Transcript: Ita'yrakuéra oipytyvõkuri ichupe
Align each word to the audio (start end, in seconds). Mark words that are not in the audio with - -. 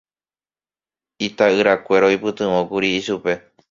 Ita'yrakuéra 1.27 2.11
oipytyvõkuri 2.13 2.95
ichupe 3.01 3.43